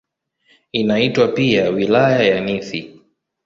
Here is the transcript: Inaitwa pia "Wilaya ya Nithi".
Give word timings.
Inaitwa 0.71 1.27
pia 1.27 1.69
"Wilaya 1.69 2.23
ya 2.23 2.41
Nithi". 2.41 3.01